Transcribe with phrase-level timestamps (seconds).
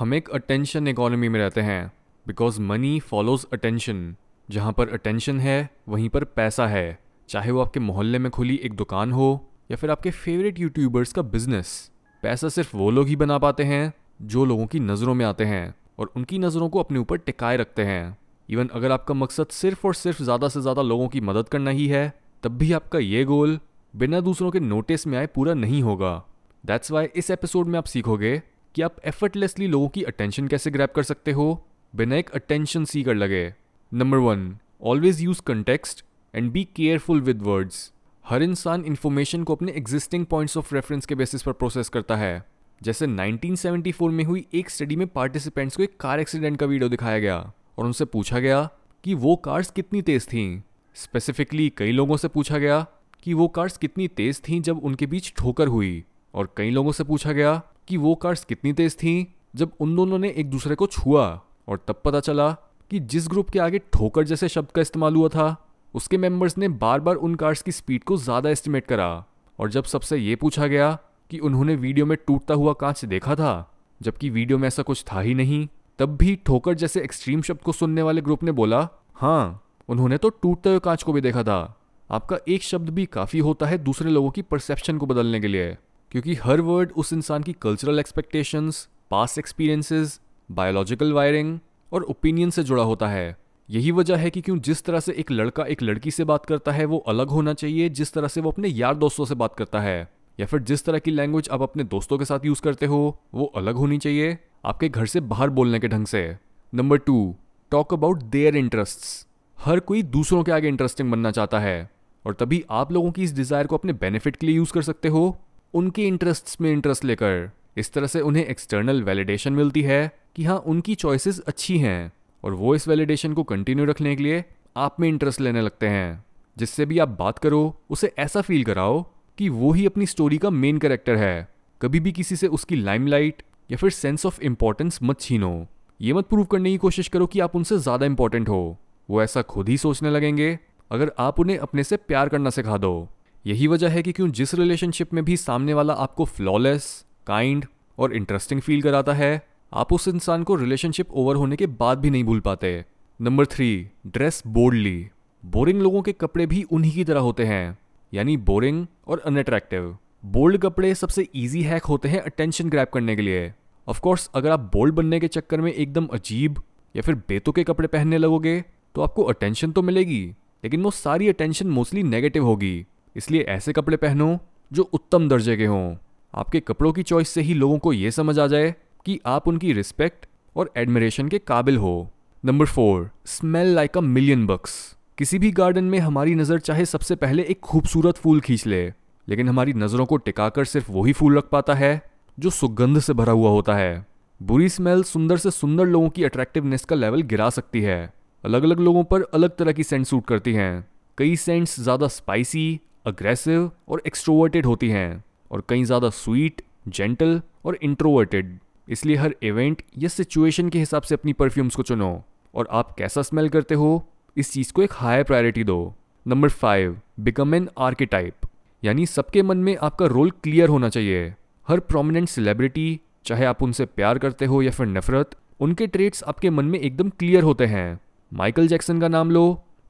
[0.00, 1.92] हम एक attention economy में रहते हैं
[2.26, 4.14] बिकॉज़ मनी फॉलोज अटेंशन
[4.48, 6.98] जहाँ पर अटेंशन है, वहीं पर पैसा है.
[7.28, 11.22] चाहे वो आपके मोहल्ले में खुली एक दुकान हो, या फिर आपके फेवरेट यूट्यूबर्स का
[11.22, 11.90] बिज़नेस
[12.22, 13.92] पैसा सिर्फ़ वो लोग ही बना पाते हैं,
[14.22, 17.82] जो लोगों की नज़रों में आते हैं, और उनकी नज़रों को अपने ऊपर टिकाए रखते
[17.82, 18.18] हैं.
[18.48, 21.86] इवन अगर आपका मकसद सिर्फ़ और सिर्फ़ ज़्यादा से ज़्यादा लोगों की मदद करना ही
[21.86, 22.12] है,
[22.42, 23.58] तब भी आपका ये गोल
[23.94, 26.22] बिना दूसरों के नोटिस में आए पूरा नहीं होगा.
[26.64, 28.42] दैट्स वाई इस एपिसोड में आप सीखोगे
[28.74, 31.66] कि आप एफर्टलेसली लोगों की अटेंशन कैसे ग्रैप कर सकते हो?
[31.96, 33.54] बिना एक अटेंशन सीकर लगे।
[33.94, 37.92] Number one always use context and be careful with words
[38.28, 42.44] हर इंसान इन्फॉर्मेशन को अपने एग्जिस्टिंग पॉइंट्स ऑफ़ रेफरेंस के बेसिस पर प्रोसेस करता है।
[42.82, 47.18] जैसे 1974 में हुई एक स्टडी में पार्टिसिपेंट्स को एक कार एक्सीडेंट का वीडियो दिखाया
[47.18, 48.70] गया और उनसे पूछा गया
[49.04, 50.62] कि वो कार्स कितनी तेज थीं।
[50.94, 52.86] स्पेसिफिकली कई लोगों से पूछा गया
[53.22, 57.04] कि वो कार्स कितनी तेज थीं जब उनके बीच ठोकर हुई और कई लोगों से
[57.04, 59.24] पूछा गया कि वो कार्स कितनी तेज थीं
[59.56, 61.26] जब उन दोनों ने एक दूसरे को छुआ
[61.68, 62.50] और तब पता चला
[62.90, 65.56] कि जिस ग्रुप के आगे ठोकर जैसे शब्द का इस्तेमाल हुआ था,
[65.94, 69.24] उसके मेंबर्स ने बार बार उन कार्स की स्पीड को ज़्यादा एस्टिमेट करा।
[69.58, 70.98] और जब सबसे ये पूछा गया
[71.30, 73.70] कि उन्होंने वीडियो में टूटता हुआ कांच देखा था,
[74.00, 75.66] जबकि वीडियो में ऐसा कुछ था ही नहीं,
[75.98, 80.28] तब भी ठोकर जैसे एक्सट्रीम शब्द को सुनने वाले ग्रुप ने बोला हाँ उन्होंने तो
[80.32, 81.76] टूटते हुए कांच को भी देखा था।
[82.10, 85.76] आपका एक शब्द भी काफ़ी होता है दूसरे लोगों की परसेप्शन को बदलने के लिए।
[86.12, 91.58] क्योंकि हर वर्ड उस इंसान की cultural expectations past experiences biological wiring
[91.92, 93.36] और ओपिनियन से जुड़ा होता है।
[93.68, 96.72] यही वजह है कि क्यों जिस तरह से एक लड़का एक लड़की से बात करता
[96.72, 99.80] है, वो अलग होना चाहिए, जिस तरह से वो अपने यार दोस्तों से बात करता
[99.80, 100.08] है।
[100.38, 103.44] या फिर जिस तरह की लैंग्वेज आप अपने दोस्तों के साथ यूज़ करते हो, वो
[103.44, 106.36] अलग होनी चाहिए आपके घर से बाहर बोलने के ढंग से।
[106.74, 107.34] Number two
[107.72, 109.26] talk about their interest
[109.58, 111.90] हर कोई दूसरों के आगे इंटरेस्टिंग बनना चाहता है
[112.24, 115.08] और तभी आप लोगों की इस डिज़ायर को अपने बेनिफिट के लिए यूज़ कर सकते
[115.08, 115.36] हो।
[115.74, 120.56] उनके इंटरेस्ट्स में इंटरेस्ट लेकर। इस तरह से उन्हें एक्सटर्नल वैलिडेशन मिलती है कि हाँ
[120.56, 122.12] उनकी चॉइसेस अच्छी हैं
[122.44, 124.44] और वो इस वैलिडेशन को कंटिन्यू रखने के लिए
[124.76, 126.24] आप में इंटरेस्ट लेने लगते हैं।
[126.56, 129.02] जिससे भी आप बात करो, उसे ऐसा फील कराओ
[129.38, 131.48] कि वो ही अपनी स्टोरी का मेन करेक्टर है।
[131.80, 135.66] कभी भी किसी से उसकी लाइमलाइट या फिर सेंस ऑफ़ इम्पोर्टेंस मत छीनो।
[136.00, 138.76] ये मत प्रूव करने की कोशिश करो कि आप उनसे ज़्यादा इंपॉर्टेंट हो।
[139.08, 140.58] वो ऐसा खुद ही सोचने लगेंगे।
[140.90, 143.08] अगर आप उन्हें अपने से प्यार करना सिखा दो।
[143.44, 146.84] यही वजह है कि क्यों जिस रिलेशनशिप में भी सामने वाला आपको फ्लॉलेस
[147.26, 147.64] काइंड
[147.98, 149.42] और इंटरेस्टिंग फील कराता है,
[149.72, 152.84] आप उस इंसान को रिलेशनशिप ओवर होने के बाद भी नहीं भूल पाते।
[153.20, 153.70] Number three
[154.06, 155.08] dress boldly
[155.42, 157.78] boring लोगों के कपड़े भी उन्हीं की तरह होते हैं,
[158.12, 159.96] यानी बोरिंग और अनअट्रैक्टिव
[160.26, 163.52] बोल्ड कपड़े सबसे इजी हैक होते हैं अटेंशन ग्रैप करने के लिए।
[163.86, 166.62] ऑफ़ कोर्स अगर आप बोल्ड बनने के चक्कर में एकदम अजीब
[166.94, 168.60] या फिर बेतों के कपड़े पहनने लगोगे
[168.94, 170.24] तो आपको अटेंशन तो मिलेगी,
[170.64, 172.86] लेकिन वो सारी अटेंशन मोस्टली नेगेटिव होगी।
[173.16, 174.38] इसलिए ऐसे कपड़े पहनो
[174.70, 175.96] जो उत्तम दर्जे के हों।
[176.34, 178.74] आपके कपड़ों की चॉइस से ही लोगों को ये समझ आ जाए
[179.06, 180.26] कि आप उनकी रिस्पेक्ट
[180.56, 182.10] और एडमिरेशन के काबिल हो।
[182.44, 184.74] Number four smell like a million bucks
[185.18, 188.86] किसी भी गार्डन में हमारी नज़र चाहे सबसे पहले एक खूबसूरत फूल खींच ले,
[189.28, 192.00] लेकिन हमारी नज़रों को टिकाकर सिर्फ़ वही फूल रख पाता है
[192.38, 194.06] जो सुगंध से भरा हुआ होता है।
[194.40, 198.12] बुरी स्मेल सुंदर से सुंदर लोगों की अट्रैक्टिवनेस का लेवल गिरा सकती है।
[198.44, 200.88] अलग अलग लोगों पर अलग तरह की सेंट सूट करती हैं।
[201.18, 207.78] कई सेंट्स ज़्यादा स्पाइसी अग्रेसिव और एक्सट्रोवर्टेड होती हैं और कहीं ज़्यादा स्वीट जेंटल और
[207.82, 212.10] इंट्रोवर्टेड इसलिए हर इवेंट या सिचुएशन के हिसाब से अपनी परफ्यूम्स को चुनो
[212.54, 214.04] और आप कैसा स्मेल करते हो,
[214.36, 215.94] इस चीज़ को एक हाई प्रायोरिटी दो।
[216.26, 218.46] Number five become an archetype
[218.82, 221.34] यानी सबके मन में आपका रोल क्लियर होना चाहिए।
[221.66, 225.30] हर प्रोमिनेंट सेलिब्रिटी चाहे आप उनसे प्यार करते हो या फिर नफरत,
[225.60, 228.00] उनके ट्रेट्स आपके मन में एकदम क्लियर होते हैं।
[228.32, 229.42] माइकल जैक्सन का नाम लो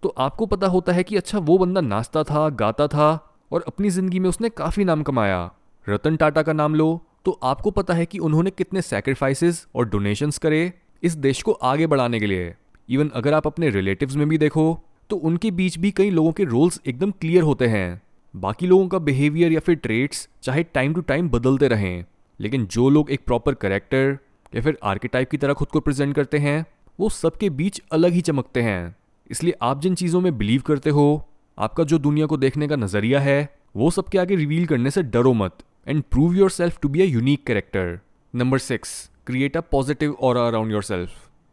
[0.02, 3.08] तो आपको पता होता है कि अच्छा वो बंदा नाचता था, गाता था
[3.52, 5.50] और अपनी ज़िंदगी में उसने काफ़ी नाम कमाया।
[5.86, 10.38] रतन टाटा का नाम लो। तो आपको पता है कि उन्होंने कितने सेक्रीफाइसेस और डोनेशंस
[10.38, 10.72] करे
[11.02, 12.54] इस देश को आगे बढ़ाने के लिए।
[12.88, 14.64] इवन अगर आप अपने रिलेटिव्स में भी देखो
[15.10, 18.00] तो उनके बीच भी कई लोगों के रोल्स एकदम क्लियर होते हैं।
[18.34, 22.04] बाकी लोगों का बिहेवियर या फिर ट्रेट्स चाहे टाइम टू टाइम बदलते रहें।
[22.40, 24.18] लेकिन जो लोग एक प्रॉपर करेक्टर
[24.52, 26.64] या फिर आर्किटाइप की तरह खुद को प्रेजेंट करते हैं,
[26.98, 28.96] वो सबके बीच अलग ही चमकते हैं।
[29.30, 31.26] इसलिए आप जिन चीज़ों में बिलीव करते हो,
[31.58, 35.32] आपका जो दुनिया को देखने का नज़रिया है, वो सबके आगे रिवील करने से डरो
[35.32, 37.98] मत and prove yourself to be a unique character
[38.34, 41.10] number six create a positive aura around yourself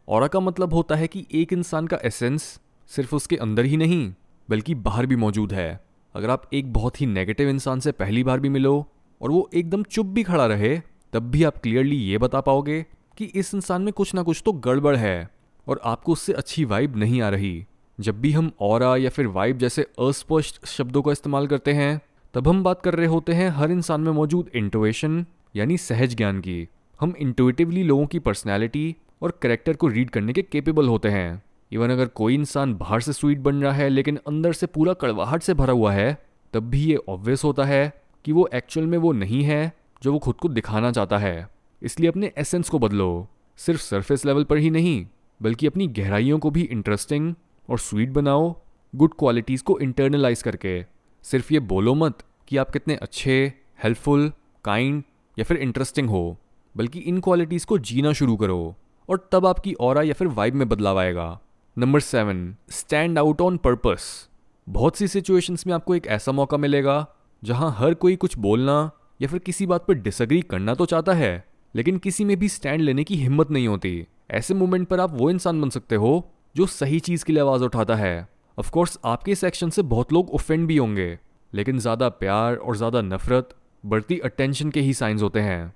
[0.08, 2.42] aura का मतलब होता है कि एक इंसान का एसेंस
[2.90, 4.12] सिर्फ़ उसके अंदर ही नहीं,
[4.48, 5.80] बल्कि बाहर भी मौजूद है।
[6.14, 8.86] अगर आप एक बहुत ही नेगेटिव इंसान से पहली बार भी मिलो
[9.20, 10.78] और वो एकदम चुप भी खड़ा रहे,
[11.12, 12.84] तब भी आप क्लियरली ये बता पाओगे
[13.18, 15.28] कि इस इंसान में कुछ ना कुछ तो गड़बड़ है
[15.66, 17.66] और आपको उससे अच्छी वाइब नहीं आ रही।
[18.00, 22.00] जब भी हम और या फिर वाइब जैसे अस्पष्ट शब्दों का इस्तेमाल करते हैं,
[22.34, 26.40] तब हम बात कर रहे होते हैं हर इंसान में मौजूद इंटोवेशन यानी सहज ज्ञान
[26.40, 26.68] की।
[27.00, 31.42] हम इंटोटिवली लोगों की पर्सनैलिटी और करेक्टर को रीड करने के केपेबल होते हैं।
[31.72, 35.42] इवन अगर कोई इंसान बाहर से स्वीट बन रहा है, लेकिन अंदर से पूरा कड़वाहट
[35.42, 36.18] से भरा हुआ है,
[36.52, 37.92] तब भी ये ऑब्वियस होता है
[38.24, 39.72] कि वो एक्चुअल में वो नहीं है
[40.02, 41.48] जो वो खुद को दिखाना चाहता है।
[41.82, 45.06] इसलिए अपने एसेंस को बदलो। सिर्फ़ सरफेस लेवल पर ही नहीं,
[45.42, 47.34] बल्कि अपनी गहराइयों को भी इंटरेस्टिंग
[47.68, 48.54] और स्वीट बनाओ
[48.94, 50.82] गुड क्वालिटीज़ को इंटरनलाइज करके।
[51.24, 53.40] सिर्फ़ ये बोलो मत कि आप कितने अच्छे
[53.84, 54.30] हेल्पफुल
[54.64, 55.02] काइंड
[55.36, 56.36] या फिर इंटरेस्टिंग हो,
[56.74, 58.74] बल्कि इन क्वालिटीज़ को जीना शुरू करो
[59.08, 61.38] और तब आपकी और या फिर वाइब में बदलाव आएगा।
[61.76, 64.28] Number seven stand out on purpose
[64.66, 67.06] बहुत सी सिचुएशंस में आपको एक ऐसा मौका मिलेगा
[67.42, 68.90] जहाँ हर कोई कुछ बोलना
[69.20, 71.44] या फिर किसी बात पर डिसग्री करना तो चाहता है,
[71.74, 75.30] लेकिन किसी में भी स्टैंड लेने की हिम्मत नहीं होती। ऐसे मोमेंट पर आप वो
[75.30, 76.10] इंसान बन सकते हो
[76.58, 78.28] जो सही चीज़ के लिए आवाज़ उठाता है।
[78.58, 81.18] ऑफकोर्स आपके सेक्शन से बहुत लोग ऑफेंड भी होंगे,
[81.52, 85.74] लेकिन ज़्यादा प्यार और ज़्यादा नफरत बढ़ती अटेंशन के ही साइंस होते हैं।